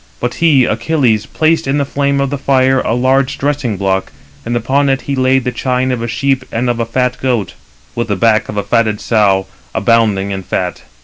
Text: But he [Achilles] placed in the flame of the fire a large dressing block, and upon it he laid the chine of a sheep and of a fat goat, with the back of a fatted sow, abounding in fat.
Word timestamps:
But 0.19 0.33
he 0.41 0.65
[Achilles] 0.65 1.27
placed 1.27 1.67
in 1.67 1.77
the 1.77 1.85
flame 1.85 2.19
of 2.19 2.31
the 2.31 2.37
fire 2.39 2.81
a 2.81 2.95
large 2.95 3.37
dressing 3.37 3.77
block, 3.77 4.11
and 4.43 4.55
upon 4.57 4.89
it 4.89 5.01
he 5.01 5.15
laid 5.15 5.43
the 5.43 5.51
chine 5.51 5.91
of 5.91 6.01
a 6.01 6.07
sheep 6.07 6.43
and 6.51 6.71
of 6.71 6.79
a 6.79 6.87
fat 6.87 7.21
goat, 7.21 7.53
with 7.93 8.07
the 8.07 8.15
back 8.15 8.49
of 8.49 8.57
a 8.57 8.63
fatted 8.63 8.99
sow, 8.99 9.45
abounding 9.75 10.31
in 10.31 10.41
fat. 10.41 10.81